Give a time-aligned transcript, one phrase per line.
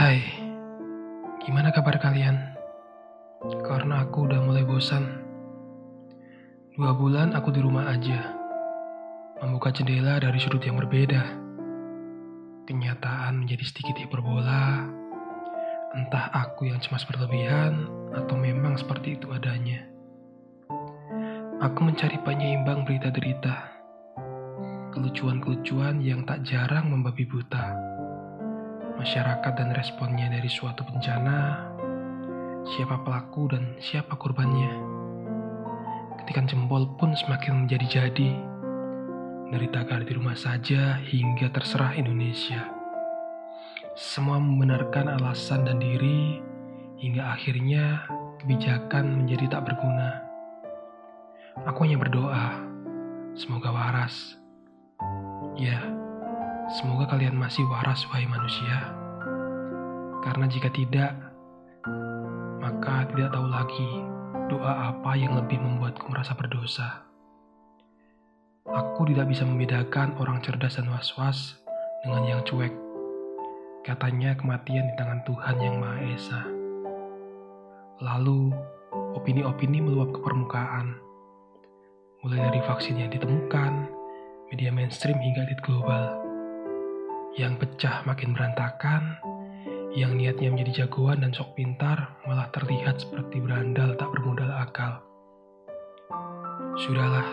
[0.00, 0.26] Hai,
[1.44, 2.34] gimana kabar kalian?
[3.62, 5.06] Karena aku udah mulai bosan.
[6.74, 8.34] Dua bulan aku di rumah aja,
[9.38, 11.22] membuka jendela dari sudut yang berbeda.
[12.66, 14.90] Kenyataan menjadi sedikit hiperbola,
[15.94, 19.69] entah aku yang cemas berlebihan atau memang seperti itu adanya.
[21.60, 23.68] Aku mencari penyeimbang berita derita,
[24.96, 27.76] kelucuan-kelucuan yang tak jarang membabi buta
[28.96, 31.68] masyarakat dan responnya dari suatu bencana,
[32.64, 34.72] siapa pelaku dan siapa korbannya.
[36.24, 38.30] Ketikan jempol pun semakin menjadi-jadi,
[39.52, 42.72] dari tagar di rumah saja hingga terserah Indonesia.
[44.00, 46.40] Semua membenarkan alasan dan diri,
[47.04, 48.08] hingga akhirnya
[48.40, 50.29] kebijakan menjadi tak berguna.
[51.68, 52.56] Aku hanya berdoa,
[53.36, 54.36] semoga waras.
[55.60, 56.00] Ya,
[56.70, 58.94] Semoga kalian masih waras, wahai manusia.
[60.22, 61.18] Karena jika tidak,
[62.62, 63.90] maka tidak tahu lagi
[64.46, 67.02] doa apa yang lebih membuatku merasa berdosa.
[68.70, 71.58] Aku tidak bisa membedakan orang cerdas dan was-was
[72.06, 72.70] dengan yang cuek.
[73.82, 76.42] Katanya kematian di tangan Tuhan yang Maha Esa.
[77.98, 78.54] Lalu,
[79.18, 80.94] opini-opini meluap ke permukaan.
[82.20, 83.88] Mulai dari vaksin yang ditemukan,
[84.52, 86.20] media mainstream hingga elit global
[87.32, 89.16] yang pecah makin berantakan,
[89.96, 95.00] yang niatnya menjadi jagoan dan sok pintar malah terlihat seperti berandal tak bermodal akal.
[96.84, 97.24] Sudahlah,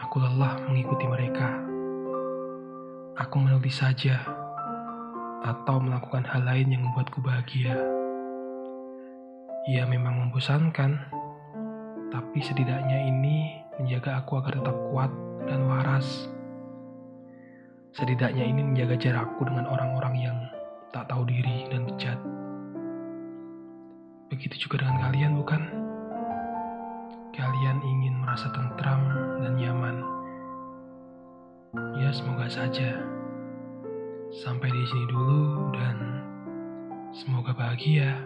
[0.00, 1.52] aku lelah mengikuti mereka.
[3.20, 4.16] Aku menulis saja,
[5.44, 7.76] atau melakukan hal lain yang membuatku bahagia.
[9.68, 11.20] Ya memang membosankan,
[12.12, 15.08] tapi setidaknya ini menjaga aku agar tetap kuat
[15.48, 16.28] dan waras.
[17.96, 20.36] Setidaknya ini menjaga jarakku dengan orang-orang yang
[20.92, 22.20] tak tahu diri dan bejat.
[24.28, 25.62] Begitu juga dengan kalian, bukan?
[27.32, 29.00] Kalian ingin merasa tentram
[29.40, 29.96] dan nyaman.
[31.96, 33.00] Ya, semoga saja.
[34.44, 35.96] Sampai di sini dulu dan
[37.12, 38.20] semoga bahagia.